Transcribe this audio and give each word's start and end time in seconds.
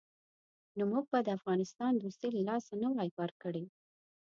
نو 0.77 0.83
موږ 0.91 1.05
به 1.11 1.19
د 1.23 1.29
افغانستان 1.37 1.91
دوستي 1.95 2.27
له 2.35 2.41
لاسه 2.49 2.73
نه 2.83 2.89
وای 2.95 3.09
ورکړې. 3.19 3.65